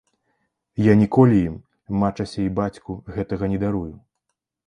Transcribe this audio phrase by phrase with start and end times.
[0.83, 1.59] Я ніколі ім,
[2.03, 3.93] мачасе і бацьку, гэтага не дарую.